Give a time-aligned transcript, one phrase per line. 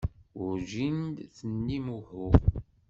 [0.39, 2.27] Werǧin d-tennim uhu.